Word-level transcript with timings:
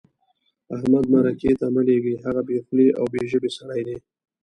احمد 0.75 1.03
مرکې 1.13 1.51
ته 1.59 1.65
مه 1.73 1.81
لېږئ؛ 1.87 2.15
هغه 2.23 2.41
بې 2.47 2.57
خولې 2.65 2.87
او 2.99 3.05
بې 3.11 3.21
ژبې 3.31 3.49
سړی 3.57 3.81
دی. 3.87 3.97